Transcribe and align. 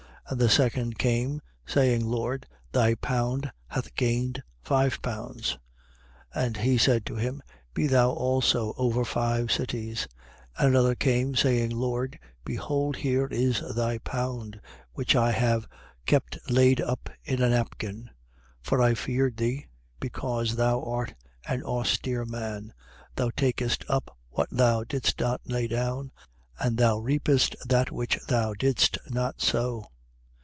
19:18. 0.29 0.33
And 0.33 0.39
the 0.39 0.49
second 0.55 0.97
came, 0.97 1.41
saying: 1.65 2.05
Lord, 2.05 2.47
thy 2.71 2.95
pound 2.95 3.51
hath 3.67 3.93
gained 3.95 4.41
five 4.63 5.01
pounds. 5.01 5.57
19:19. 6.37 6.45
And 6.45 6.55
he 6.57 6.77
said 6.77 7.05
to 7.07 7.15
him: 7.15 7.41
Be 7.73 7.85
thou 7.85 8.11
also 8.11 8.73
over 8.77 9.03
five 9.03 9.51
cities. 9.51 10.07
19:20. 10.57 10.57
And 10.57 10.67
another 10.69 10.95
came, 10.95 11.35
saying: 11.35 11.71
Lord, 11.71 12.17
behold 12.45 12.95
here 12.95 13.27
is 13.27 13.61
thy 13.75 13.97
pound, 13.97 14.61
which 14.93 15.17
I 15.17 15.31
have 15.33 15.67
kept 16.05 16.37
laid 16.49 16.79
up 16.79 17.09
in 17.25 17.41
a 17.41 17.49
napkin. 17.49 18.03
19:21. 18.03 18.09
For 18.61 18.81
I 18.81 18.93
feared 18.93 19.35
thee, 19.35 19.65
because 19.99 20.55
thou 20.55 20.81
art 20.81 21.13
an 21.45 21.61
austere 21.63 22.23
man: 22.23 22.73
thou 23.17 23.31
takest 23.31 23.83
up 23.89 24.17
what 24.29 24.47
thou 24.49 24.85
didst 24.85 25.19
not 25.19 25.41
lay 25.45 25.67
down: 25.67 26.13
and 26.57 26.77
thou 26.77 26.99
reapest 26.99 27.57
that 27.67 27.91
which 27.91 28.17
thou 28.29 28.53
didst 28.53 28.97
not 29.09 29.41
sow. 29.41 29.87